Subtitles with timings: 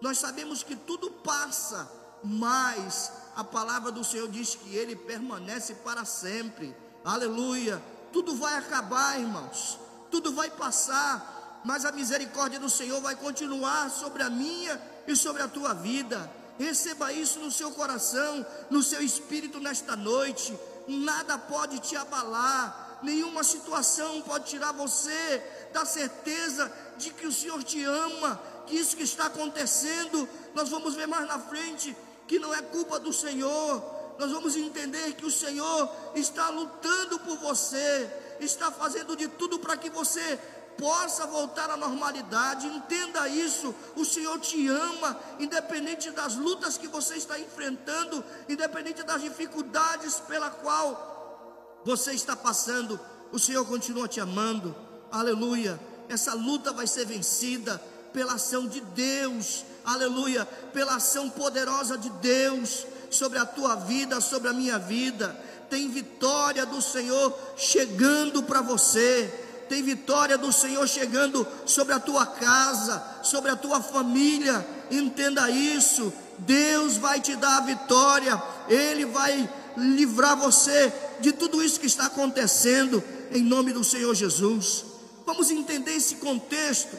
[0.00, 1.90] Nós sabemos que tudo passa,
[2.24, 6.74] mas a palavra do Senhor diz que ele permanece para sempre.
[7.04, 7.82] Aleluia.
[8.14, 9.78] Tudo vai acabar, irmãos.
[10.10, 15.42] Tudo vai passar, mas a misericórdia do Senhor vai continuar sobre a minha e sobre
[15.42, 16.32] a tua vida.
[16.58, 20.58] Receba isso no seu coração, no seu espírito nesta noite.
[20.86, 27.62] Nada pode te abalar, nenhuma situação pode tirar você da certeza de que o Senhor
[27.62, 31.96] te ama, que isso que está acontecendo, nós vamos ver mais na frente,
[32.26, 33.96] que não é culpa do Senhor.
[34.18, 38.10] Nós vamos entender que o Senhor está lutando por você,
[38.40, 40.38] está fazendo de tudo para que você
[40.78, 42.66] possa voltar à normalidade.
[42.66, 43.74] Entenda isso.
[43.94, 50.50] O Senhor te ama, independente das lutas que você está enfrentando, independente das dificuldades pela
[50.50, 52.98] qual você está passando.
[53.32, 54.74] O Senhor continua te amando.
[55.10, 55.78] Aleluia.
[56.08, 62.86] Essa luta vai ser vencida pela ação de Deus, aleluia, pela ação poderosa de Deus
[63.10, 65.38] sobre a tua vida, sobre a minha vida.
[65.68, 69.45] Tem vitória do Senhor chegando para você.
[69.68, 74.66] Tem vitória do Senhor chegando sobre a tua casa, sobre a tua família.
[74.90, 76.12] Entenda isso.
[76.38, 78.40] Deus vai te dar a vitória.
[78.68, 84.84] Ele vai livrar você de tudo isso que está acontecendo em nome do Senhor Jesus.
[85.26, 86.96] Vamos entender esse contexto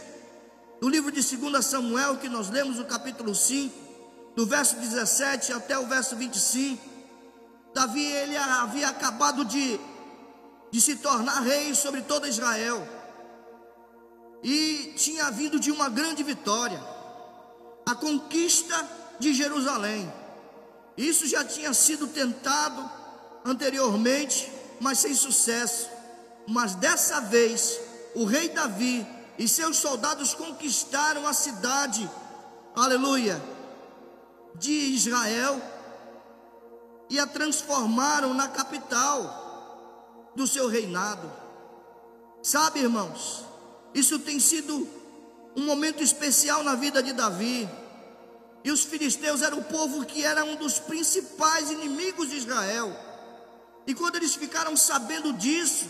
[0.81, 3.73] do livro de 2 Samuel, que nós lemos no capítulo 5,
[4.35, 6.97] do verso 17 até o verso 25,
[7.73, 9.79] Davi ele havia acabado de,
[10.71, 12.87] de se tornar rei sobre toda Israel,
[14.43, 16.81] e tinha vindo de uma grande vitória,
[17.85, 18.88] a conquista
[19.19, 20.11] de Jerusalém.
[20.95, 22.89] Isso já tinha sido tentado
[23.45, 25.89] anteriormente, mas sem sucesso.
[26.47, 27.79] Mas dessa vez,
[28.15, 29.05] o rei Davi
[29.38, 32.09] e seus soldados conquistaram a cidade,
[32.75, 33.41] aleluia,
[34.56, 35.61] de Israel
[37.09, 39.47] e a transformaram na capital
[40.38, 41.30] do seu reinado.
[42.44, 43.44] Sabe, irmãos,
[43.94, 44.88] isso tem sido
[45.56, 47.68] um momento especial na vida de Davi.
[48.64, 52.96] E os filisteus eram o povo que era um dos principais inimigos de Israel.
[53.88, 55.90] E quando eles ficaram sabendo disso,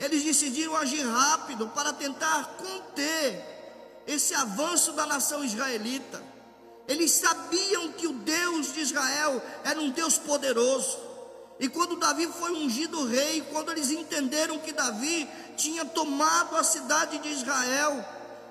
[0.00, 6.22] eles decidiram agir rápido para tentar conter esse avanço da nação israelita.
[6.88, 11.11] Eles sabiam que o Deus de Israel era um Deus poderoso.
[11.60, 17.18] E quando Davi foi ungido rei, quando eles entenderam que Davi tinha tomado a cidade
[17.18, 18.04] de Israel,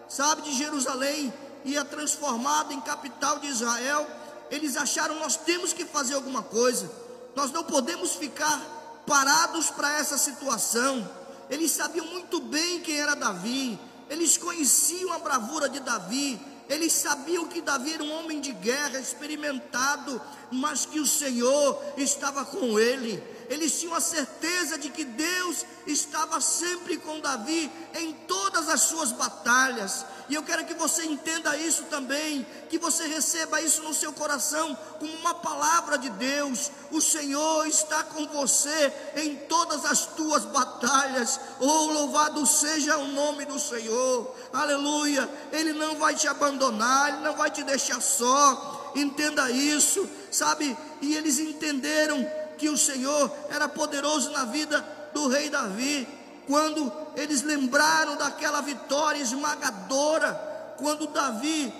[0.08, 4.08] sabe, de Jerusalém, e a transformado em capital de Israel,
[4.50, 6.92] eles acharam: nós temos que fazer alguma coisa,
[7.36, 8.60] nós não podemos ficar
[9.06, 11.10] parados para essa situação.
[11.50, 13.78] Eles sabiam muito bem quem era Davi,
[14.10, 16.40] eles conheciam a bravura de Davi,
[16.72, 22.46] eles sabiam que Davi era um homem de guerra experimentado, mas que o Senhor estava
[22.46, 23.22] com ele.
[23.50, 29.12] Eles tinham a certeza de que Deus estava sempre com Davi em todas as suas
[29.12, 30.06] batalhas.
[30.32, 34.78] E eu quero que você entenda isso também, que você receba isso no seu coração
[34.98, 36.72] como uma palavra de Deus.
[36.90, 41.38] O Senhor está com você em todas as tuas batalhas.
[41.60, 44.34] Oh, louvado seja o nome do Senhor.
[44.54, 45.30] Aleluia.
[45.52, 48.94] Ele não vai te abandonar, ele não vai te deixar só.
[48.96, 50.78] Entenda isso, sabe?
[51.02, 52.26] E eles entenderam
[52.58, 54.80] que o Senhor era poderoso na vida
[55.14, 61.74] do rei Davi quando eles lembraram daquela vitória esmagadora, quando Davi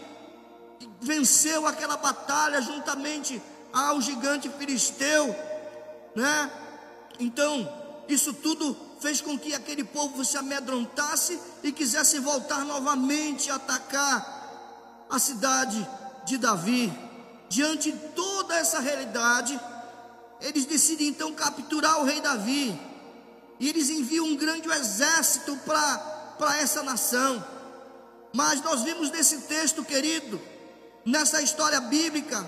[1.00, 3.42] venceu aquela batalha juntamente
[3.74, 5.36] ao gigante filisteu,
[6.16, 6.52] né?
[7.20, 7.72] Então,
[8.08, 15.06] isso tudo fez com que aquele povo se amedrontasse e quisesse voltar novamente a atacar
[15.10, 15.88] a cidade
[16.26, 16.92] de Davi.
[17.50, 19.60] Diante de toda essa realidade,
[20.40, 22.80] eles decidem então capturar o rei Davi
[23.62, 27.46] e eles enviam um grande exército para essa nação.
[28.34, 30.42] Mas nós vimos nesse texto, querido,
[31.06, 32.44] nessa história bíblica,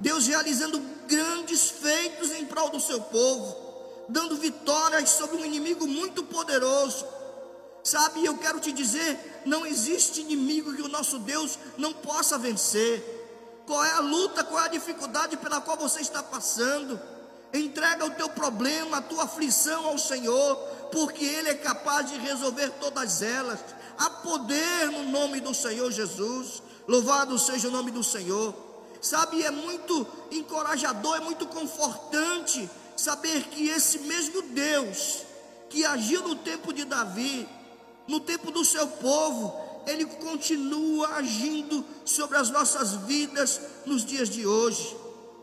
[0.00, 3.54] Deus realizando grandes feitos em prol do seu povo,
[4.08, 7.06] dando vitórias sobre um inimigo muito poderoso.
[7.84, 13.62] Sabe, eu quero te dizer: não existe inimigo que o nosso Deus não possa vencer.
[13.64, 17.00] Qual é a luta, qual é a dificuldade pela qual você está passando?
[17.52, 20.56] Entrega o teu problema, a tua aflição ao Senhor,
[20.92, 23.58] porque Ele é capaz de resolver todas elas.
[23.96, 26.62] Há poder no nome do Senhor Jesus.
[26.86, 28.54] Louvado seja o nome do Senhor.
[29.00, 35.22] Sabe, é muito encorajador, é muito confortante saber que esse mesmo Deus
[35.70, 37.48] que agiu no tempo de Davi,
[38.06, 39.54] no tempo do seu povo,
[39.86, 44.96] ele continua agindo sobre as nossas vidas nos dias de hoje.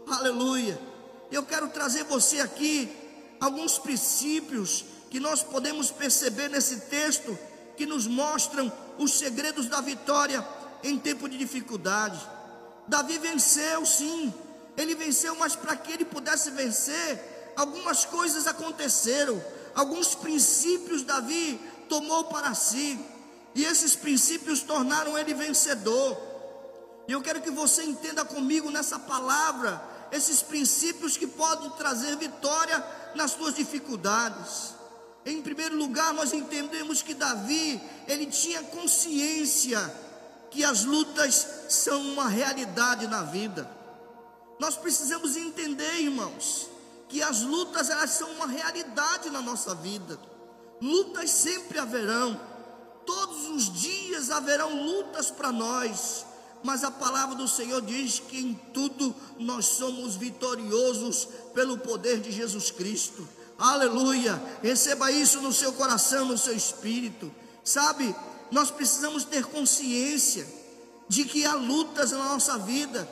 [0.08, 0.95] Aleluia.
[1.32, 2.90] Eu quero trazer você aqui
[3.40, 7.38] alguns princípios que nós podemos perceber nesse texto
[7.78, 10.46] que nos mostram os segredos da vitória
[10.84, 12.20] em tempo de dificuldade.
[12.88, 14.34] Davi venceu, sim,
[14.78, 19.42] ele venceu, mas para que ele pudesse vencer, algumas coisas aconteceram,
[19.74, 23.00] alguns princípios Davi tomou para si,
[23.54, 26.18] e esses princípios tornaram ele vencedor.
[27.08, 29.82] E eu quero que você entenda comigo nessa palavra,
[30.12, 32.84] esses princípios que podem trazer vitória
[33.16, 34.74] nas suas dificuldades.
[35.26, 39.80] Em primeiro lugar, nós entendemos que Davi, ele tinha consciência
[40.52, 43.70] que as lutas são uma realidade na vida.
[44.60, 46.70] Nós precisamos entender, irmãos,
[47.10, 50.20] que as lutas elas são uma realidade na nossa vida.
[50.82, 52.40] Lutas sempre haverão.
[53.06, 56.25] Todos os dias haverão lutas para nós.
[56.66, 62.32] Mas a palavra do Senhor diz que em tudo nós somos vitoriosos pelo poder de
[62.32, 63.26] Jesus Cristo.
[63.56, 64.42] Aleluia.
[64.64, 67.32] Receba isso no seu coração, no seu espírito.
[67.64, 68.16] Sabe,
[68.50, 70.48] nós precisamos ter consciência
[71.08, 73.08] de que há lutas na nossa vida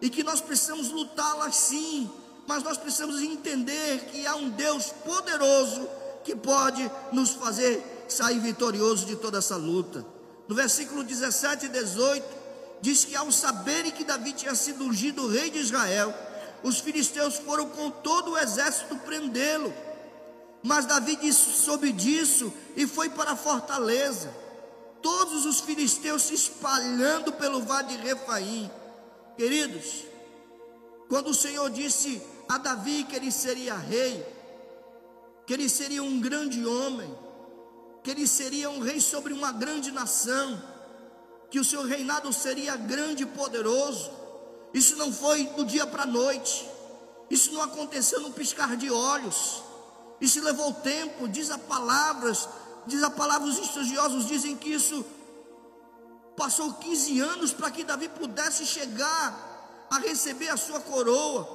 [0.00, 2.10] e que nós precisamos lutá-las sim,
[2.46, 5.86] mas nós precisamos entender que há um Deus poderoso
[6.24, 10.02] que pode nos fazer sair vitorioso de toda essa luta.
[10.48, 12.45] No versículo 17 e 18,
[12.80, 16.14] diz que ao saberem que Davi tinha sido ungido rei de Israel,
[16.62, 19.72] os filisteus foram com todo o exército prendê-lo.
[20.62, 24.32] Mas Davi disse, soube disso e foi para a fortaleza.
[25.00, 28.70] Todos os filisteus se espalhando pelo vale de Refaim.
[29.36, 30.04] Queridos,
[31.08, 34.26] quando o Senhor disse a Davi que ele seria rei,
[35.46, 37.14] que ele seria um grande homem,
[38.02, 40.60] que ele seria um rei sobre uma grande nação,
[41.56, 44.10] que o seu reinado seria grande e poderoso,
[44.74, 46.68] isso não foi do dia para a noite.
[47.30, 49.62] Isso não aconteceu num piscar de olhos.
[50.20, 52.46] Isso levou tempo, diz a palavras,
[52.86, 55.02] diz a palavra, os estudiosos dizem que isso
[56.36, 61.48] passou 15 anos para que Davi pudesse chegar a receber a sua coroa,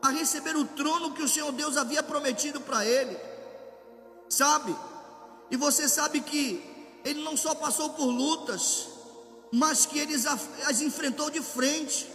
[0.00, 3.18] a receber o trono que o Senhor Deus havia prometido para ele.
[4.28, 4.72] Sabe?
[5.50, 6.62] E você sabe que
[7.04, 8.91] ele não só passou por lutas,
[9.52, 10.14] mas que ele
[10.66, 12.10] as enfrentou de frente.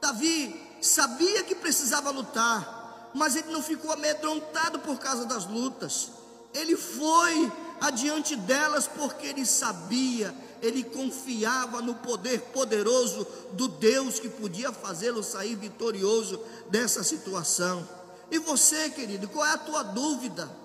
[0.00, 6.08] Davi sabia que precisava lutar, mas ele não ficou amedrontado por causa das lutas.
[6.54, 14.28] Ele foi adiante delas porque ele sabia, ele confiava no poder poderoso do Deus que
[14.30, 16.40] podia fazê-lo sair vitorioso
[16.70, 17.86] dessa situação.
[18.30, 20.63] E você, querido, qual é a tua dúvida?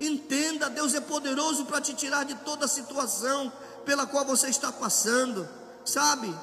[0.00, 3.52] Entenda, Deus é poderoso para te tirar de toda a situação
[3.84, 5.46] pela qual você está passando,
[5.84, 6.34] sabe?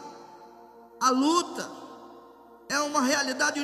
[1.00, 1.68] A luta,
[2.70, 3.60] é uma realidade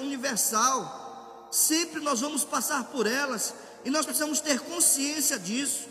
[0.00, 1.48] universal.
[1.50, 3.54] Sempre nós vamos passar por elas
[3.84, 5.88] e nós precisamos ter consciência disso.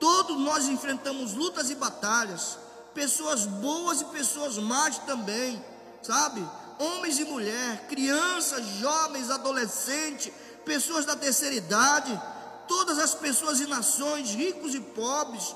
[0.00, 2.58] Todos nós enfrentamos lutas e batalhas,
[2.94, 5.64] pessoas boas e pessoas más também,
[6.02, 6.46] sabe?
[6.78, 10.32] Homens e mulheres, crianças, jovens, adolescentes,
[10.64, 12.20] pessoas da terceira idade,
[12.68, 15.54] todas as pessoas e nações, ricos e pobres,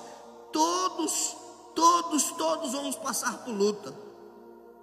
[0.53, 1.37] todos,
[1.75, 4.11] todos, todos vamos passar por luta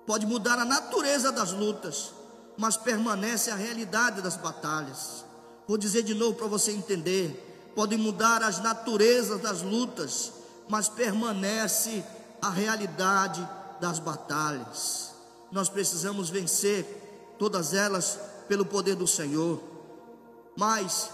[0.07, 2.13] pode mudar a natureza das lutas,
[2.57, 5.25] mas permanece a realidade das batalhas.
[5.67, 10.31] Vou dizer de novo para você entender: pode mudar as naturezas das lutas,
[10.69, 12.03] mas permanece
[12.41, 13.47] a realidade
[13.81, 15.11] das batalhas.
[15.51, 18.17] Nós precisamos vencer todas elas
[18.47, 19.61] pelo poder do Senhor.
[20.55, 21.09] Mas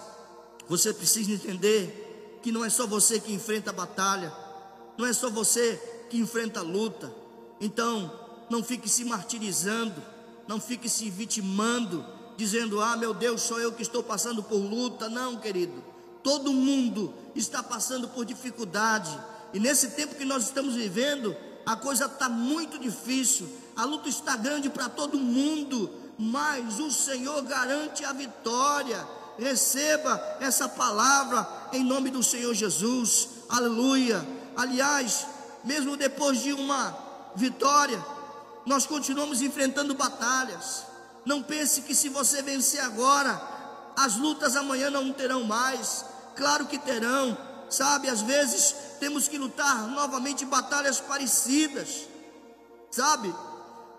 [0.67, 4.33] você precisa entender que não é só você que enfrenta a batalha,
[4.97, 7.13] não é só você que enfrenta a luta.
[7.59, 8.11] Então,
[8.49, 10.01] não fique se martirizando,
[10.47, 12.05] não fique se vitimando,
[12.37, 15.09] dizendo: Ah, meu Deus, sou eu que estou passando por luta.
[15.09, 15.83] Não, querido,
[16.21, 19.17] todo mundo está passando por dificuldade,
[19.53, 24.35] e nesse tempo que nós estamos vivendo, a coisa está muito difícil, a luta está
[24.35, 29.22] grande para todo mundo, mas o Senhor garante a vitória.
[29.37, 34.25] Receba essa palavra em nome do Senhor Jesus, aleluia.
[34.55, 35.25] Aliás,
[35.63, 36.95] mesmo depois de uma
[37.35, 38.03] vitória,
[38.65, 40.85] nós continuamos enfrentando batalhas.
[41.25, 43.41] Não pense que se você vencer agora,
[43.97, 46.05] as lutas amanhã não terão mais.
[46.35, 47.37] Claro que terão,
[47.69, 48.09] sabe?
[48.09, 52.07] Às vezes temos que lutar novamente batalhas parecidas,
[52.91, 53.33] sabe?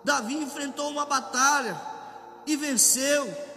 [0.05, 1.81] Davi enfrentou uma batalha
[2.47, 3.54] e venceu.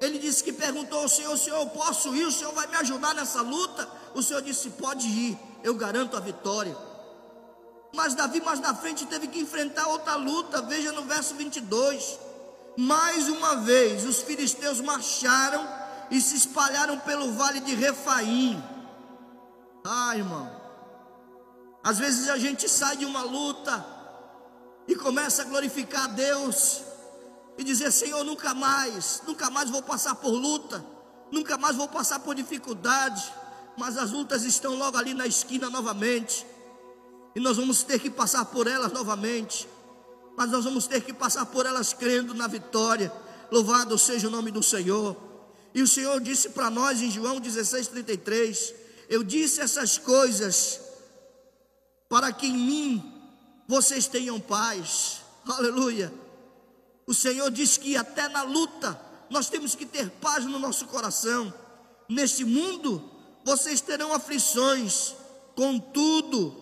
[0.00, 2.24] Ele disse que perguntou ao Senhor: Senhor, eu posso ir?
[2.24, 3.88] O Senhor vai me ajudar nessa luta?
[4.14, 6.76] O Senhor disse: Pode ir, eu garanto a vitória.
[7.94, 10.62] Mas Davi, mais na frente, teve que enfrentar outra luta.
[10.62, 12.18] Veja no verso 22.
[12.76, 15.66] Mais uma vez, os filisteus marcharam
[16.10, 18.62] e se espalharam pelo vale de Refaim.
[19.84, 20.58] Ah, irmão.
[21.82, 23.84] Às vezes a gente sai de uma luta
[24.86, 26.82] e começa a glorificar a Deus
[27.58, 30.82] e dizer: Senhor, nunca mais, nunca mais vou passar por luta,
[31.30, 33.30] nunca mais vou passar por dificuldade,
[33.76, 36.46] mas as lutas estão logo ali na esquina novamente,
[37.34, 39.68] e nós vamos ter que passar por elas novamente,
[40.36, 43.12] mas nós vamos ter que passar por elas crendo na vitória.
[43.50, 45.16] Louvado seja o nome do Senhor.
[45.74, 48.74] E o Senhor disse para nós em João 16:33,
[49.08, 50.80] eu disse essas coisas
[52.08, 53.12] para que em mim
[53.66, 55.22] vocês tenham paz.
[55.46, 56.12] Aleluia.
[57.08, 59.00] O Senhor diz que até na luta
[59.30, 61.52] nós temos que ter paz no nosso coração.
[62.06, 63.02] Neste mundo
[63.42, 65.14] vocês terão aflições,
[65.56, 66.54] contudo,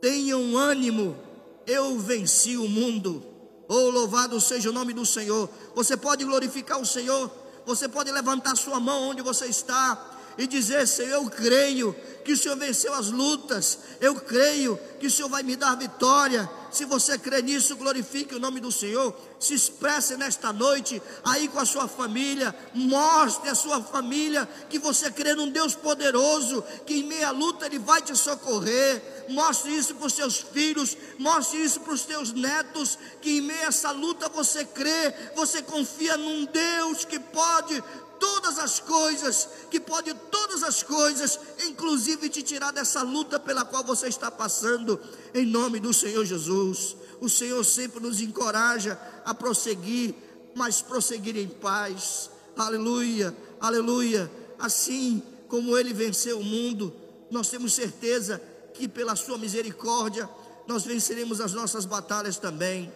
[0.00, 1.16] tenham ânimo,
[1.64, 3.24] eu venci o mundo.
[3.68, 5.48] Oh, louvado seja o nome do Senhor.
[5.76, 7.30] Você pode glorificar o Senhor,
[7.64, 12.36] você pode levantar sua mão onde você está e dizer: Senhor, eu creio que o
[12.36, 16.50] Senhor venceu as lutas, eu creio que o Senhor vai me dar vitória.
[16.72, 19.14] Se você crê nisso, glorifique o nome do Senhor.
[19.38, 22.54] Se expresse nesta noite aí com a sua família.
[22.74, 27.78] Mostre à sua família que você crê num Deus poderoso, que em meia luta Ele
[27.78, 29.26] vai te socorrer.
[29.28, 33.62] Mostre isso para os seus filhos, mostre isso para os teus netos, que em meio
[33.62, 37.82] a essa luta você crê, você confia num Deus que pode
[38.22, 43.82] todas as coisas, que pode todas as coisas, inclusive te tirar dessa luta pela qual
[43.82, 45.00] você está passando,
[45.34, 46.96] em nome do Senhor Jesus.
[47.20, 50.14] O Senhor sempre nos encoraja a prosseguir,
[50.54, 52.30] mas prosseguir em paz.
[52.56, 54.30] Aleluia, aleluia.
[54.56, 56.94] Assim como ele venceu o mundo,
[57.28, 58.40] nós temos certeza
[58.72, 60.30] que pela sua misericórdia
[60.68, 62.92] nós venceremos as nossas batalhas também.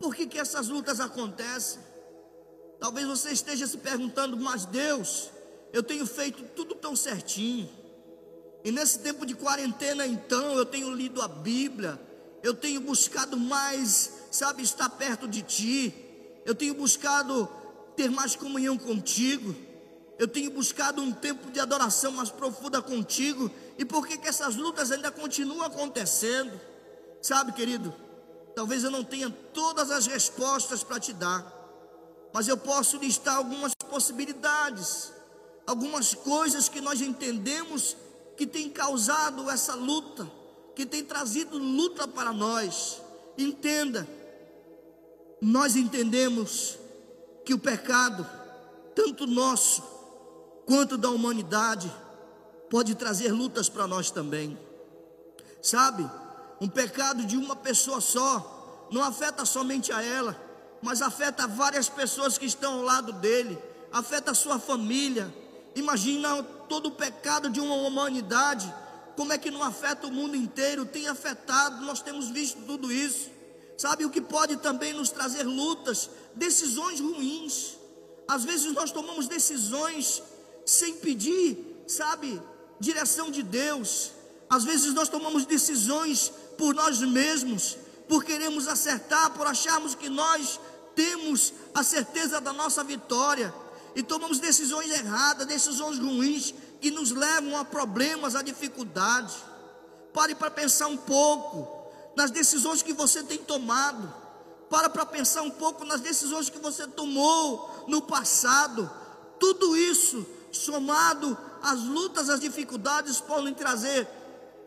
[0.00, 1.91] Por que, que essas lutas acontecem?
[2.82, 5.30] Talvez você esteja se perguntando, mas Deus,
[5.72, 7.70] eu tenho feito tudo tão certinho.
[8.64, 11.96] E nesse tempo de quarentena, então, eu tenho lido a Bíblia,
[12.42, 15.94] eu tenho buscado mais, sabe, estar perto de Ti,
[16.44, 17.48] eu tenho buscado
[17.94, 19.54] ter mais comunhão contigo,
[20.18, 23.48] eu tenho buscado um tempo de adoração mais profunda contigo,
[23.78, 26.60] e por que, que essas lutas ainda continuam acontecendo?
[27.20, 27.94] Sabe, querido,
[28.56, 31.61] talvez eu não tenha todas as respostas para te dar,
[32.32, 35.12] mas eu posso listar algumas possibilidades,
[35.66, 37.96] algumas coisas que nós entendemos
[38.36, 40.30] que tem causado essa luta,
[40.74, 43.00] que tem trazido luta para nós.
[43.36, 44.08] Entenda,
[45.40, 46.78] nós entendemos
[47.44, 48.26] que o pecado,
[48.94, 49.82] tanto nosso
[50.66, 51.92] quanto da humanidade,
[52.70, 54.58] pode trazer lutas para nós também.
[55.60, 56.08] Sabe,
[56.60, 60.51] um pecado de uma pessoa só não afeta somente a ela,
[60.82, 63.56] mas afeta várias pessoas que estão ao lado dele,
[63.92, 65.32] afeta a sua família.
[65.74, 68.72] Imagina todo o pecado de uma humanidade,
[69.16, 70.84] como é que não afeta o mundo inteiro?
[70.84, 73.30] Tem afetado, nós temos visto tudo isso.
[73.76, 77.76] Sabe o que pode também nos trazer lutas, decisões ruins.
[78.26, 80.22] Às vezes nós tomamos decisões
[80.64, 82.40] sem pedir, sabe,
[82.80, 84.12] direção de Deus.
[84.48, 87.76] Às vezes nós tomamos decisões por nós mesmos,
[88.08, 90.60] por queremos acertar, por acharmos que nós
[90.94, 93.52] temos a certeza da nossa vitória
[93.94, 99.36] e tomamos decisões erradas, decisões ruins que nos levam a problemas, a dificuldades.
[100.12, 101.82] Pare para pensar um pouco
[102.16, 104.12] nas decisões que você tem tomado.
[104.68, 108.90] Para para pensar um pouco nas decisões que você tomou no passado.
[109.38, 114.08] Tudo isso somado às lutas, às dificuldades podem trazer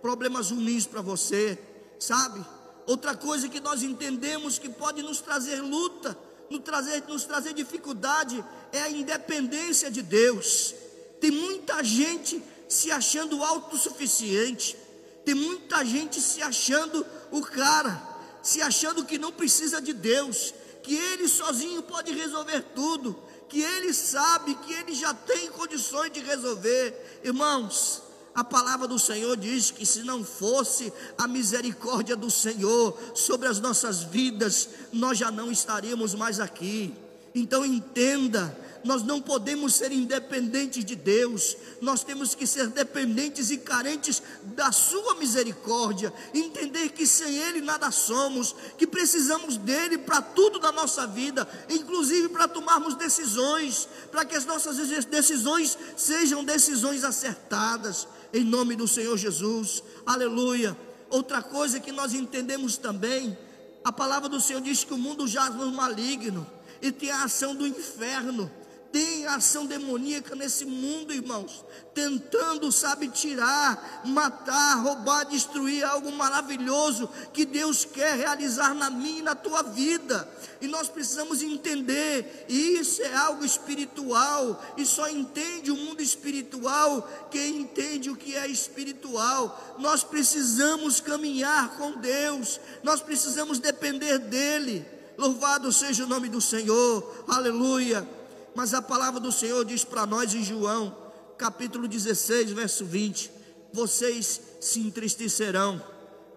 [0.01, 1.59] problemas ruins para você,
[1.99, 2.45] sabe?
[2.87, 6.17] Outra coisa que nós entendemos que pode nos trazer luta,
[6.49, 10.75] nos trazer, nos trazer dificuldade, é a independência de Deus.
[11.19, 14.77] Tem muita gente se achando autossuficiente,
[15.23, 18.01] tem muita gente se achando o cara,
[18.43, 23.91] se achando que não precisa de Deus, que ele sozinho pode resolver tudo, que ele
[23.93, 27.21] sabe que ele já tem condições de resolver.
[27.23, 28.03] Irmãos,
[28.35, 33.61] a palavra do Senhor diz que se não fosse a misericórdia do Senhor sobre as
[33.61, 36.93] nossas vidas, nós já não estaríamos mais aqui.
[37.33, 43.57] Então entenda, nós não podemos ser independentes de Deus, nós temos que ser dependentes e
[43.57, 50.59] carentes da Sua misericórdia, entender que sem Ele nada somos, que precisamos dele para tudo
[50.59, 58.07] da nossa vida, inclusive para tomarmos decisões, para que as nossas decisões sejam decisões acertadas,
[58.31, 60.77] em nome do Senhor Jesus, aleluia.
[61.09, 63.35] Outra coisa que nós entendemos também,
[63.83, 66.45] a palavra do Senhor diz que o mundo jaz no maligno
[66.81, 68.51] e tem a ação do inferno
[68.95, 77.43] tem ação demoníaca nesse mundo, irmãos, tentando, sabe, tirar, matar, roubar, destruir algo maravilhoso que
[77.43, 80.25] Deus quer realizar na minha e na tua vida.
[80.61, 87.63] E nós precisamos entender, isso é algo espiritual, e só entende o mundo espiritual quem
[87.63, 89.75] entende o que é espiritual.
[89.77, 94.85] Nós precisamos caminhar com Deus, nós precisamos depender dEle.
[95.17, 98.07] Louvado seja o nome do Senhor, aleluia.
[98.55, 100.95] Mas a palavra do Senhor diz para nós em João,
[101.37, 103.29] capítulo 16, verso 20:
[103.73, 105.83] Vocês se entristecerão,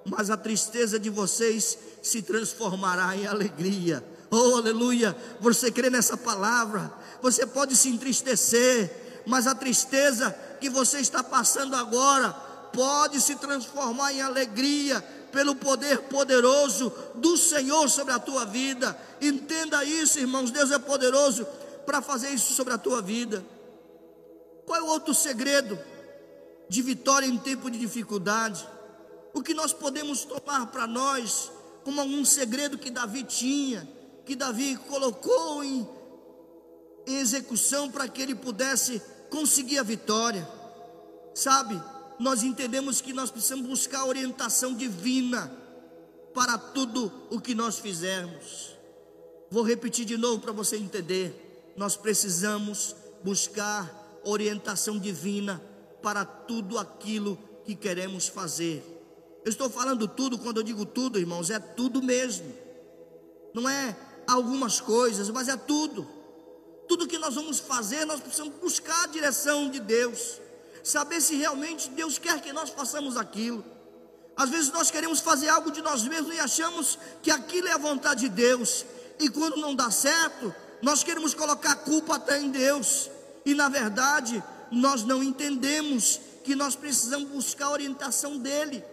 [0.05, 4.05] mas a tristeza de vocês se transformará em alegria.
[4.31, 5.17] Oh, aleluia!
[5.41, 6.93] Você crê nessa palavra?
[7.23, 12.33] Você pode se entristecer, mas a tristeza que você está passando agora
[12.73, 18.99] pode se transformar em alegria pelo poder poderoso do Senhor sobre a tua vida.
[19.21, 20.51] Entenda isso, irmãos.
[20.51, 21.47] Deus é poderoso
[21.89, 23.43] para fazer isso sobre a tua vida.
[24.67, 25.79] Qual é o outro segredo
[26.69, 28.69] de vitória em tempo de dificuldade?
[29.33, 31.51] O que nós podemos tomar para nós
[31.85, 33.89] como algum segredo que Davi tinha,
[34.27, 35.89] que Davi colocou em,
[37.07, 40.47] em execução para que ele pudesse conseguir a vitória?
[41.35, 41.83] Sabe,
[42.19, 45.51] nós entendemos que nós precisamos buscar orientação divina
[46.35, 48.77] para tudo o que nós fizermos.
[49.51, 51.48] Vou repetir de novo para você entender
[51.79, 55.63] nós precisamos buscar orientação divina
[56.03, 58.85] para tudo aquilo que queremos fazer.
[59.45, 62.53] Eu estou falando tudo, quando eu digo tudo, irmãos, é tudo mesmo.
[63.55, 66.07] Não é algumas coisas, mas é tudo.
[66.89, 70.41] Tudo que nós vamos fazer, nós precisamos buscar a direção de Deus,
[70.83, 73.65] saber se realmente Deus quer que nós façamos aquilo.
[74.37, 77.79] Às vezes nós queremos fazer algo de nós mesmos e achamos que aquilo é a
[77.79, 78.85] vontade de Deus,
[79.21, 83.11] e quando não dá certo, nós queremos colocar a culpa até em Deus,
[83.45, 88.85] e na verdade, nós não entendemos que nós precisamos buscar a orientação dEle,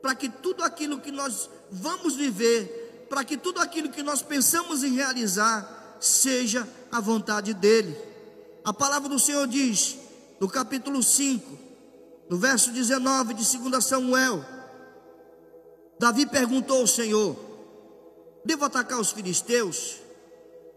[0.00, 4.82] para que tudo aquilo que nós vamos viver, para que tudo aquilo que nós pensamos
[4.82, 7.96] em realizar, seja a vontade dEle.
[8.64, 9.96] A palavra do Senhor diz,
[10.40, 11.58] no capítulo 5,
[12.28, 14.44] no verso 19 de 2 Samuel,
[15.98, 17.36] Davi perguntou ao Senhor:
[18.44, 19.98] Devo atacar os filisteus?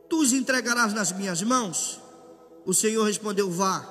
[0.10, 2.00] Tu os entregarás nas minhas mãos?
[2.66, 3.86] O Senhor respondeu: Vá,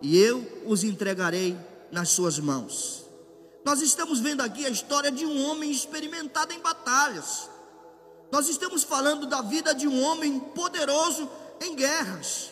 [0.00, 1.56] e eu os entregarei
[1.90, 3.04] nas suas mãos.
[3.64, 7.48] Nós estamos vendo aqui a história de um homem experimentado em batalhas.
[8.30, 11.28] Nós estamos falando da vida de um homem poderoso
[11.60, 12.50] em guerras.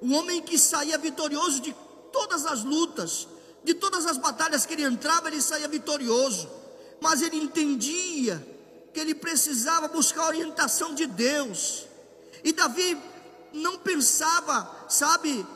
[0.00, 1.74] Um homem que saía vitorioso de
[2.12, 3.28] todas as lutas,
[3.64, 6.48] de todas as batalhas que ele entrava, ele saía vitorioso.
[7.00, 8.46] Mas ele entendia
[8.92, 11.86] que ele precisava buscar a orientação de Deus.
[12.44, 12.98] E Davi
[13.52, 15.46] não pensava, sabe,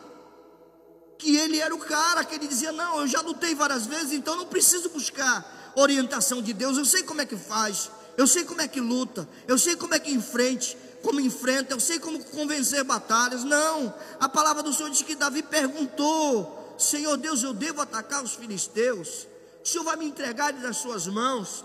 [1.19, 4.37] que ele era o cara, que ele dizia: Não, eu já lutei várias vezes, então
[4.37, 6.77] não preciso buscar orientação de Deus.
[6.77, 9.95] Eu sei como é que faz, eu sei como é que luta, eu sei como
[9.95, 13.45] é que enfrente, como enfrenta, eu sei como convencer batalhas.
[13.45, 18.35] Não, a palavra do Senhor diz que Davi perguntou: Senhor Deus, eu devo atacar os
[18.35, 19.27] filisteus?
[19.65, 21.65] O Senhor vai me entregar nas suas mãos?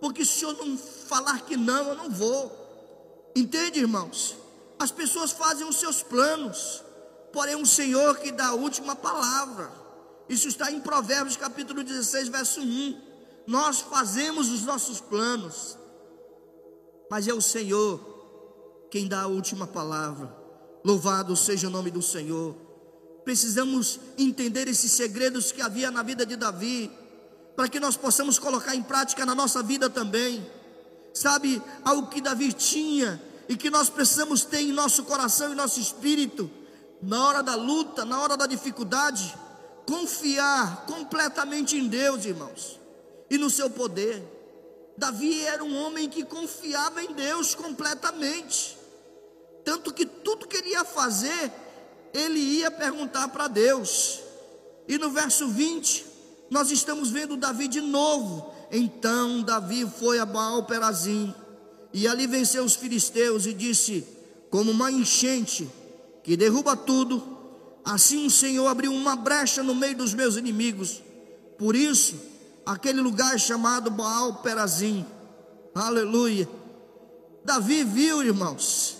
[0.00, 2.64] Porque se o Senhor não falar que não, eu não vou.
[3.34, 4.36] Entende, irmãos?
[4.78, 6.82] As pessoas fazem os seus planos,
[7.32, 9.70] porém o Senhor que dá a última palavra.
[10.28, 13.00] Isso está em Provérbios capítulo 16, verso 1.
[13.46, 15.78] Nós fazemos os nossos planos,
[17.10, 18.14] mas é o Senhor
[18.90, 20.34] quem dá a última palavra.
[20.84, 22.54] Louvado seja o nome do Senhor.
[23.24, 26.90] Precisamos entender esses segredos que havia na vida de Davi,
[27.56, 30.46] para que nós possamos colocar em prática na nossa vida também.
[31.14, 35.80] Sabe, algo que Davi tinha e que nós precisamos ter em nosso coração e nosso
[35.80, 36.50] espírito,
[37.02, 39.34] na hora da luta, na hora da dificuldade,
[39.86, 42.80] confiar completamente em Deus, irmãos,
[43.30, 44.22] e no seu poder.
[44.96, 48.76] Davi era um homem que confiava em Deus completamente,
[49.64, 51.52] tanto que tudo que ele ia fazer,
[52.12, 54.20] ele ia perguntar para Deus.
[54.88, 56.06] E no verso 20,
[56.50, 58.54] nós estamos vendo Davi de novo.
[58.70, 61.34] Então Davi foi a Baal Perazim
[61.92, 64.06] e ali venceu os filisteus e disse:
[64.50, 65.68] Como uma enchente
[66.22, 67.22] que derruba tudo,
[67.84, 71.02] assim o Senhor abriu uma brecha no meio dos meus inimigos.
[71.58, 72.16] Por isso,
[72.64, 75.06] aquele lugar chamado Baal Perazim.
[75.74, 76.48] Aleluia.
[77.44, 78.96] Davi viu, irmãos,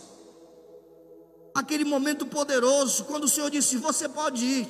[1.53, 4.69] aquele momento poderoso, quando o Senhor disse: Você pode ir,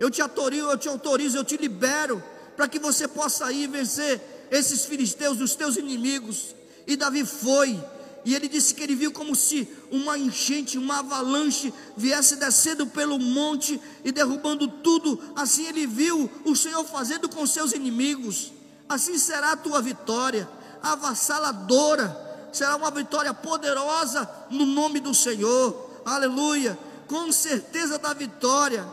[0.00, 2.22] eu te autorizo, eu te autorizo, eu te libero,
[2.56, 4.20] para que você possa ir vencer
[4.50, 6.56] esses filisteus, os teus inimigos.
[6.88, 7.78] E Davi foi,
[8.24, 13.18] e ele disse que ele viu como se uma enchente, uma avalanche viesse descendo pelo
[13.18, 15.20] monte e derrubando tudo.
[15.36, 18.52] Assim ele viu o Senhor fazendo com seus inimigos.
[18.88, 20.48] Assim será a tua vitória,
[20.82, 26.00] avassaladora será uma vitória poderosa no nome do Senhor.
[26.06, 26.78] Aleluia.
[27.06, 28.86] Com certeza da vitória.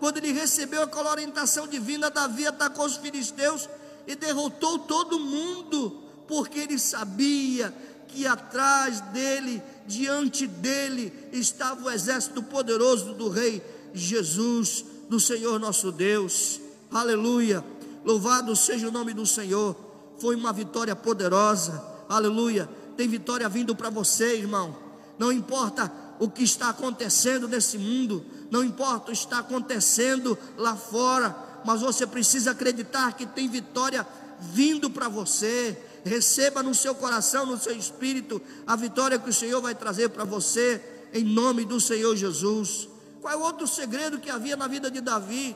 [0.00, 3.68] Quando ele recebeu aquela orientação divina, Davi atacou os filisteus
[4.06, 7.72] e derrotou todo mundo, porque ele sabia
[8.08, 13.62] que atrás dele, diante dele, estava o exército poderoso do Rei
[13.94, 16.60] Jesus, do Senhor nosso Deus.
[16.90, 17.64] Aleluia.
[18.04, 19.76] Louvado seja o nome do Senhor.
[20.18, 21.82] Foi uma vitória poderosa.
[22.08, 24.76] Aleluia tem vitória vindo para você, irmão.
[25.18, 30.76] Não importa o que está acontecendo nesse mundo, não importa o que está acontecendo lá
[30.76, 34.06] fora, mas você precisa acreditar que tem vitória
[34.40, 35.76] vindo para você.
[36.04, 40.24] Receba no seu coração, no seu espírito, a vitória que o Senhor vai trazer para
[40.24, 42.88] você, em nome do Senhor Jesus.
[43.20, 45.54] Qual é o outro segredo que havia na vida de Davi?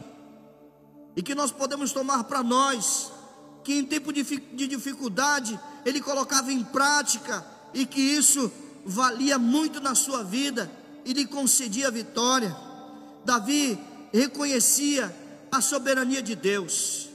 [1.17, 3.11] E que nós podemos tomar para nós,
[3.65, 4.23] que em tempo de
[4.69, 8.53] dificuldade, ele colocava em prática e que isso
[8.85, 10.71] valia muito na sua vida
[11.05, 12.57] e lhe concedia vitória.
[13.25, 13.77] Davi
[14.13, 15.15] reconhecia
[15.51, 17.09] a soberania de Deus.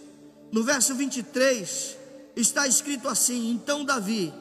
[0.51, 2.00] No verso 23
[2.35, 4.33] está escrito assim: Então Davi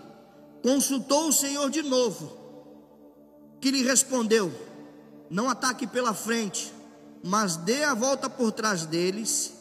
[0.63, 2.37] consultou o Senhor de novo,
[3.61, 4.53] que lhe respondeu:
[5.29, 6.73] Não ataque pela frente,
[7.23, 9.55] mas dê a volta por trás deles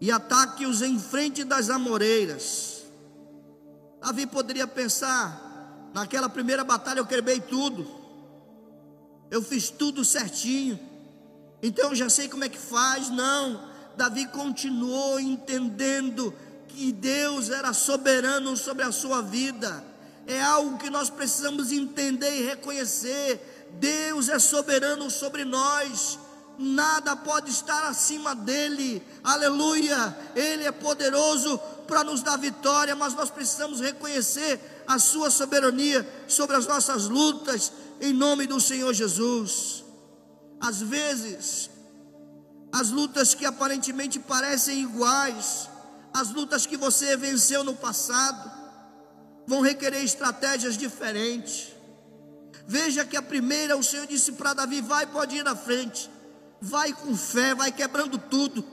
[0.00, 2.76] e ataque-os em frente das amoreiras
[4.06, 7.84] Davi poderia pensar: naquela primeira batalha eu quebrei tudo,
[9.30, 10.78] eu fiz tudo certinho,
[11.60, 13.10] então eu já sei como é que faz.
[13.10, 16.32] Não, Davi continuou entendendo
[16.76, 19.82] que Deus era soberano sobre a sua vida.
[20.26, 23.68] É algo que nós precisamos entender e reconhecer.
[23.80, 26.18] Deus é soberano sobre nós
[26.58, 30.16] nada pode estar acima dele, aleluia.
[30.34, 36.56] Ele é poderoso para nos dar vitória, mas nós precisamos reconhecer a Sua soberania sobre
[36.56, 39.84] as nossas lutas, em nome do Senhor Jesus.
[40.60, 41.70] Às vezes,
[42.72, 45.68] as lutas que aparentemente parecem iguais,
[46.20, 48.50] as lutas que você venceu no passado,
[49.46, 51.72] vão requerer estratégias diferentes.
[52.66, 56.10] Veja que a primeira, o Senhor disse para Davi: vai, pode ir na frente,
[56.60, 58.64] vai com fé, vai quebrando tudo.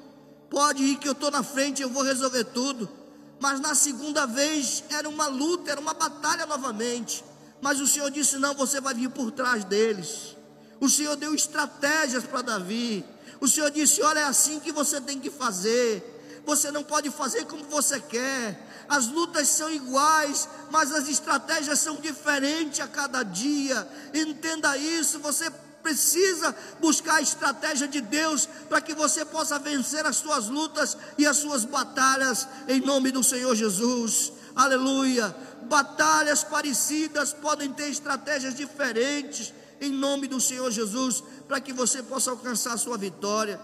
[0.50, 3.04] Pode ir que eu estou na frente, eu vou resolver tudo
[3.44, 7.26] mas na segunda vez era uma luta, era uma batalha novamente.
[7.62, 10.38] Mas o Senhor disse: Não, você vai vir por trás deles.
[10.80, 13.04] O Senhor deu estratégias para Davi.
[13.42, 16.13] O Senhor disse: Olha, é assim que você tem que fazer.
[16.46, 18.86] Você não pode fazer como você quer.
[18.88, 23.88] As lutas são iguais, mas as estratégias são diferentes a cada dia.
[24.14, 25.20] Entenda isso.
[25.20, 25.50] Você
[25.82, 31.28] precisa buscar a estratégia de Deus para que você possa vencer as suas lutas e
[31.28, 34.32] as suas batalhas em nome do Senhor Jesus.
[34.56, 35.36] Aleluia.
[35.64, 42.32] Batalhas parecidas podem ter estratégias diferentes em nome do Senhor Jesus para que você possa
[42.32, 43.60] alcançar a sua vitória.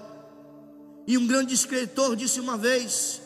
[1.08, 3.22] E um grande escritor disse uma vez: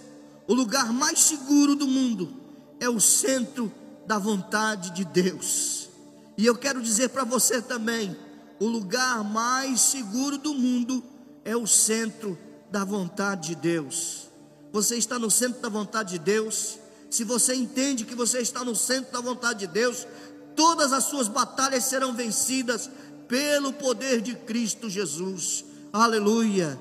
[0.47, 2.33] o lugar mais seguro do mundo
[2.79, 3.71] é o centro
[4.05, 5.89] da vontade de Deus.
[6.37, 8.15] E eu quero dizer para você também,
[8.59, 11.03] o lugar mais seguro do mundo
[11.45, 12.37] é o centro
[12.71, 14.29] da vontade de Deus.
[14.71, 16.79] Você está no centro da vontade de Deus.
[17.09, 20.07] Se você entende que você está no centro da vontade de Deus,
[20.55, 22.89] todas as suas batalhas serão vencidas
[23.27, 25.63] pelo poder de Cristo Jesus.
[25.91, 26.79] Aleluia.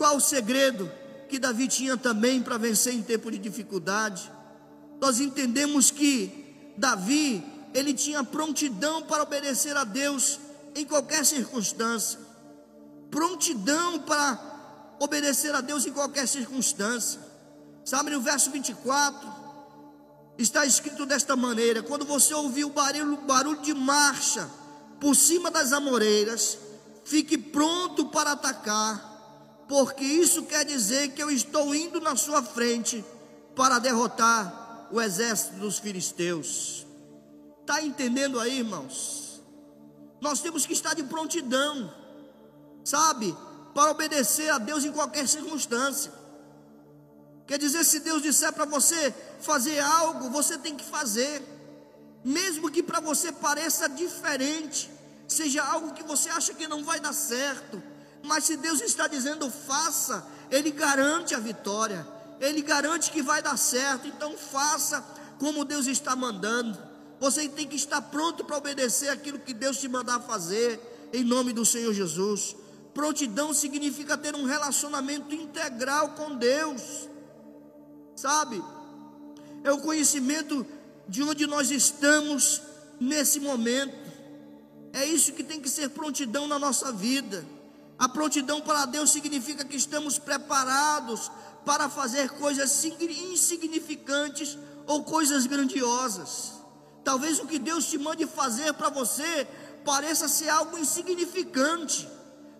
[0.00, 0.90] Qual o segredo
[1.28, 4.32] que Davi tinha também para vencer em tempo de dificuldade?
[4.98, 10.40] Nós entendemos que Davi, ele tinha prontidão para obedecer a Deus
[10.74, 12.18] em qualquer circunstância,
[13.10, 17.20] prontidão para obedecer a Deus em qualquer circunstância.
[17.84, 19.28] Sabe, no verso 24,
[20.38, 24.48] está escrito desta maneira: quando você ouvir o barulho, barulho de marcha
[24.98, 26.56] por cima das amoreiras,
[27.04, 29.09] fique pronto para atacar,
[29.70, 33.04] porque isso quer dizer que eu estou indo na sua frente
[33.54, 36.84] para derrotar o exército dos filisteus.
[37.60, 39.40] Está entendendo aí, irmãos?
[40.20, 41.94] Nós temos que estar de prontidão.
[42.82, 43.32] sabe,
[43.72, 46.10] para obedecer a Deus em qualquer circunstância.
[47.46, 51.40] Quer dizer, se Deus disser para você fazer algo, você tem que fazer,
[52.24, 54.90] mesmo que para você pareça diferente,
[55.28, 57.80] seja algo que você acha que não vai dar certo,
[58.22, 62.06] mas se Deus está dizendo faça, Ele garante a vitória,
[62.40, 65.04] Ele garante que vai dar certo, então faça
[65.38, 66.78] como Deus está mandando.
[67.18, 70.80] Você tem que estar pronto para obedecer aquilo que Deus te mandar fazer,
[71.12, 72.56] em nome do Senhor Jesus.
[72.94, 77.10] Prontidão significa ter um relacionamento integral com Deus
[78.20, 78.62] sabe?
[79.64, 80.66] É o conhecimento
[81.08, 82.62] de onde nós estamos
[83.00, 83.94] nesse momento.
[84.92, 87.44] É isso que tem que ser prontidão na nossa vida.
[88.00, 91.30] A prontidão para Deus significa que estamos preparados
[91.66, 96.52] para fazer coisas insignificantes ou coisas grandiosas.
[97.04, 99.46] Talvez o que Deus te mande fazer para você
[99.84, 102.08] pareça ser algo insignificante,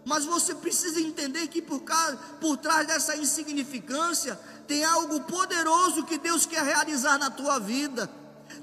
[0.04, 6.18] mas você precisa entender que por, causa, por trás dessa insignificância tem algo poderoso que
[6.18, 8.10] Deus quer realizar na tua vida.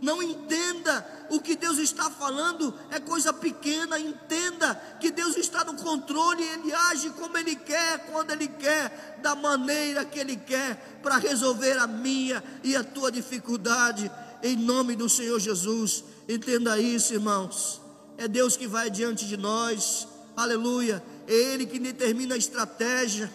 [0.01, 5.75] Não entenda o que Deus está falando é coisa pequena, entenda que Deus está no
[5.75, 11.17] controle, Ele age como Ele quer, quando Ele quer, da maneira que Ele quer, para
[11.17, 14.09] resolver a minha e a tua dificuldade,
[14.43, 16.03] em nome do Senhor Jesus.
[16.27, 17.81] Entenda isso, irmãos.
[18.17, 21.03] É Deus que vai diante de nós, aleluia.
[21.27, 23.31] É Ele que determina a estratégia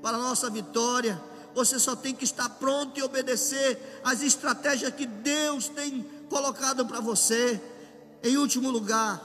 [0.00, 1.20] para a nossa vitória
[1.54, 7.00] você só tem que estar pronto e obedecer às estratégias que Deus tem colocado para
[7.00, 7.60] você.
[8.22, 9.20] Em último lugar,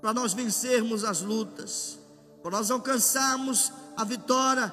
[0.00, 1.98] para nós vencermos as lutas,
[2.42, 4.72] para nós alcançarmos a vitória,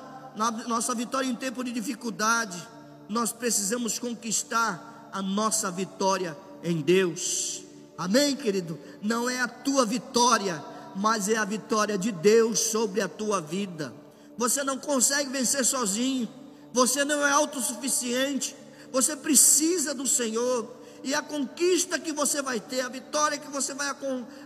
[0.67, 2.67] nossa vitória em tempo de dificuldade,
[3.07, 7.63] nós precisamos conquistar a nossa vitória em Deus.
[7.97, 8.79] Amém, querido?
[9.01, 10.63] Não é a tua vitória,
[10.95, 13.93] mas é a vitória de Deus sobre a tua vida.
[14.37, 16.27] Você não consegue vencer sozinho.
[16.73, 18.55] Você não é autossuficiente.
[18.91, 20.81] Você precisa do Senhor.
[21.03, 23.87] E a conquista que você vai ter, a vitória que você vai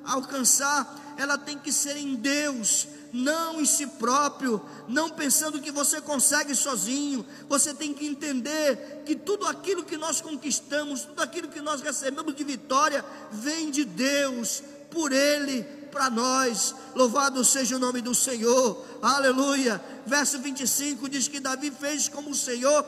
[0.06, 6.00] alcançar, ela tem que ser em Deus, não em si próprio, não pensando que você
[6.00, 7.26] consegue sozinho.
[7.50, 12.34] Você tem que entender que tudo aquilo que nós conquistamos, tudo aquilo que nós recebemos
[12.34, 16.76] de vitória, vem de Deus, por Ele, para nós.
[16.94, 19.82] Louvado seja o nome do Senhor, aleluia.
[20.06, 22.86] Verso 25 diz que Davi fez como o Senhor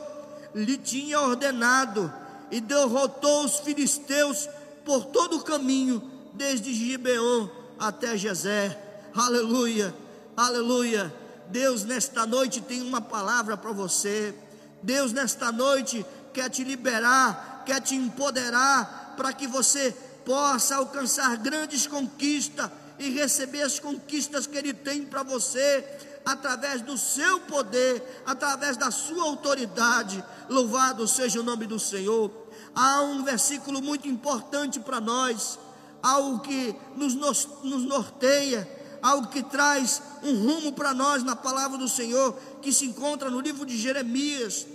[0.54, 2.12] lhe tinha ordenado
[2.50, 4.46] e derrotou os filisteus
[4.84, 6.02] por todo o caminho,
[6.34, 8.78] desde Gibeon até Jezé.
[9.14, 9.94] Aleluia,
[10.36, 11.12] aleluia.
[11.48, 14.34] Deus nesta noite tem uma palavra para você.
[14.82, 21.86] Deus nesta noite quer te liberar, quer te empoderar para que você possa alcançar grandes
[21.86, 25.84] conquistas e receber as conquistas que Ele tem para você,
[26.24, 30.22] através do seu poder, através da sua autoridade.
[30.48, 32.30] Louvado seja o nome do Senhor.
[32.74, 35.58] Há um versículo muito importante para nós,
[36.02, 38.68] algo que nos, nos, nos norteia,
[39.00, 43.40] algo que traz um rumo para nós na palavra do Senhor, que se encontra no
[43.40, 44.66] livro de Jeremias,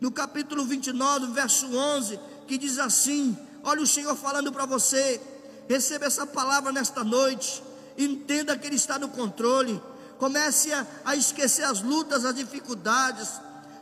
[0.00, 5.20] no capítulo 29, verso 11, que diz assim: Olha o Senhor falando para você,
[5.68, 7.62] receba essa palavra nesta noite
[7.96, 9.80] entenda que Ele está no controle,
[10.18, 13.28] comece a, a esquecer as lutas, as dificuldades,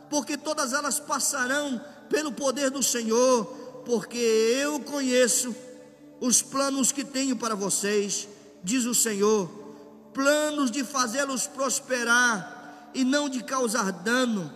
[0.09, 3.45] porque todas elas passarão pelo poder do Senhor,
[3.85, 5.55] porque eu conheço
[6.19, 8.27] os planos que tenho para vocês,
[8.63, 9.49] diz o Senhor,
[10.13, 14.51] planos de fazê-los prosperar e não de causar dano,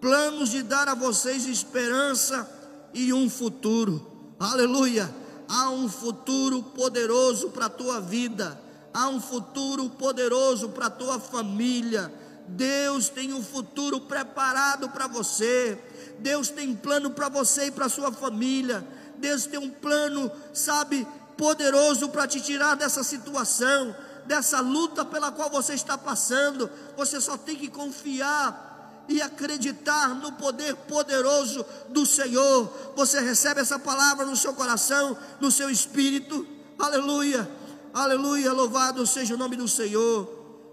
[0.00, 2.48] planos de dar a vocês esperança
[2.92, 4.34] e um futuro.
[4.38, 5.12] Aleluia!
[5.48, 8.60] Há um futuro poderoso para a tua vida
[8.92, 12.12] há um futuro poderoso para a tua família.
[12.46, 15.78] Deus tem um futuro preparado para você.
[16.18, 18.86] Deus tem plano para você e para sua família.
[19.16, 23.94] Deus tem um plano, sabe, poderoso para te tirar dessa situação,
[24.26, 26.68] dessa luta pela qual você está passando.
[26.96, 32.92] Você só tem que confiar e acreditar no poder poderoso do Senhor.
[32.96, 36.46] Você recebe essa palavra no seu coração, no seu espírito.
[36.78, 37.48] Aleluia.
[37.94, 40.26] Aleluia, louvado seja o nome do Senhor.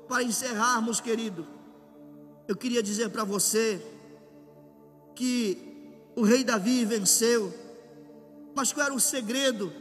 [0.07, 1.45] Para encerrarmos, querido,
[2.47, 3.85] eu queria dizer para você
[5.15, 7.53] que o rei Davi venceu,
[8.55, 9.71] mas qual era o segredo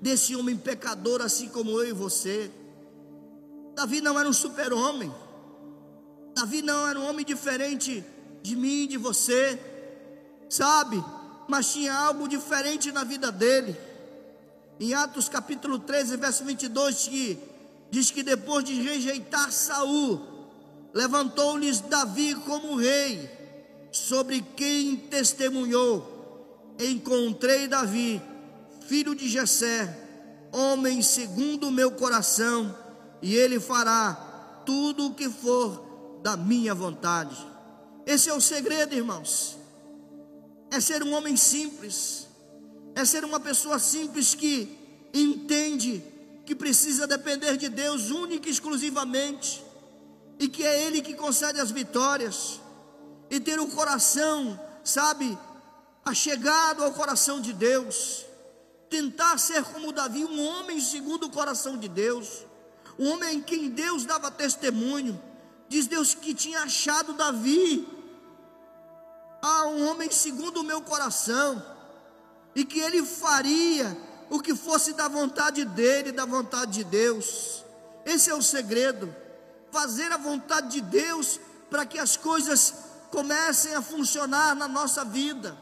[0.00, 2.50] desse homem pecador, assim como eu e você?
[3.76, 5.14] Davi não era um super-homem,
[6.34, 8.04] Davi não era um homem diferente
[8.42, 9.58] de mim, de você,
[10.48, 11.02] sabe?
[11.48, 13.76] Mas tinha algo diferente na vida dele
[14.80, 17.38] em Atos capítulo 13, verso 22, que
[17.90, 20.18] diz que depois de rejeitar Saul,
[20.94, 23.28] levantou-lhes Davi como rei,
[23.92, 28.22] sobre quem testemunhou: Encontrei Davi,
[28.86, 32.74] filho de Jessé, homem segundo o meu coração,
[33.20, 34.14] e ele fará
[34.64, 37.36] tudo o que for da minha vontade.
[38.06, 39.58] Esse é o segredo, irmãos.
[40.70, 42.29] É ser um homem simples,
[42.94, 44.78] é ser uma pessoa simples que
[45.12, 46.02] entende
[46.44, 49.64] que precisa depender de Deus única e exclusivamente,
[50.38, 52.60] e que é Ele que concede as vitórias,
[53.30, 55.38] e ter o um coração, sabe,
[56.04, 58.26] achegado ao coração de Deus,
[58.88, 62.44] tentar ser como Davi, um homem segundo o coração de Deus,
[62.98, 65.20] um homem em quem Deus dava testemunho,
[65.68, 67.86] diz Deus que tinha achado Davi,
[69.40, 71.64] ah, um homem segundo o meu coração,
[72.60, 73.96] e que ele faria
[74.28, 77.64] o que fosse da vontade dele, da vontade de Deus.
[78.04, 79.14] Esse é o segredo.
[79.72, 82.74] Fazer a vontade de Deus para que as coisas
[83.10, 85.56] comecem a funcionar na nossa vida,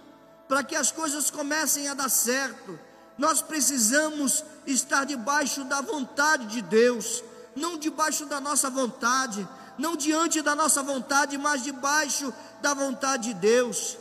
[0.48, 2.76] para que as coisas comecem a dar certo.
[3.16, 7.22] Nós precisamos estar debaixo da vontade de Deus,
[7.54, 9.46] não debaixo da nossa vontade,
[9.78, 13.96] não diante da nossa vontade, mas debaixo da vontade de Deus.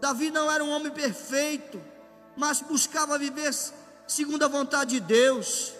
[0.00, 1.95] Davi não era um homem perfeito,
[2.36, 3.54] mas buscava viver
[4.06, 5.72] segundo a vontade de Deus.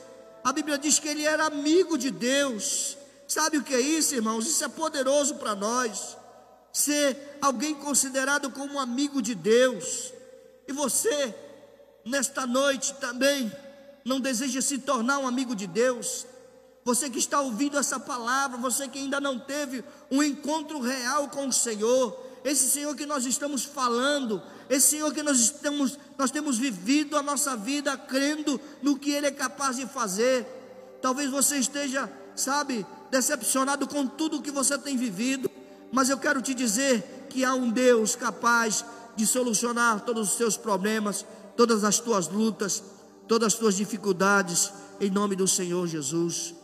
[0.43, 2.97] A Bíblia diz que ele era amigo de Deus.
[3.29, 4.47] Sabe o que é isso, irmãos?
[4.47, 6.17] Isso é poderoso para nós.
[6.73, 10.13] Ser alguém considerado como amigo de Deus.
[10.69, 11.35] E você,
[12.05, 13.53] nesta noite também,
[14.05, 16.27] não deseja se tornar um amigo de Deus?
[16.85, 21.49] Você que está ouvindo essa palavra, você que ainda não teve um encontro real com
[21.49, 26.57] o Senhor, esse Senhor que nós estamos falando, esse Senhor que nós estamos, nós temos
[26.57, 30.47] vivido a nossa vida crendo no que Ele é capaz de fazer.
[31.03, 35.51] Talvez você esteja, sabe, decepcionado com tudo que você tem vivido,
[35.91, 38.85] mas eu quero te dizer que há um Deus capaz
[39.17, 42.81] de solucionar todos os seus problemas, todas as tuas lutas,
[43.27, 46.55] todas as tuas dificuldades, em nome do Senhor Jesus.